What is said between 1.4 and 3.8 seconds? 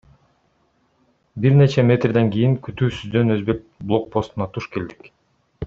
Бир нече метрден кийин күтүүсүздөн өзбек